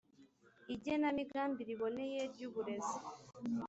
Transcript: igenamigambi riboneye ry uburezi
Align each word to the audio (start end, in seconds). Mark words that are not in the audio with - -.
igenamigambi 0.73 1.61
riboneye 1.69 2.19
ry 2.33 2.41
uburezi 2.47 2.97